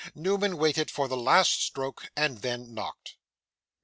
[0.15, 3.17] Newman waited for the last stroke, and then knocked.